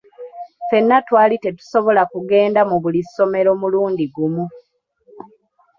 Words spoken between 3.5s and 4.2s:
mulundi